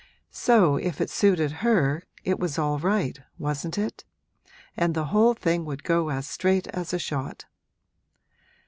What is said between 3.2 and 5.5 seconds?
wasn't it? and the whole